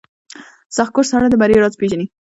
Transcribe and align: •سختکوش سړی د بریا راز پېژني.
•سختکوش 0.75 1.05
سړی 1.13 1.27
د 1.31 1.35
بریا 1.41 1.59
راز 1.61 1.73
پېژني. 1.79 2.05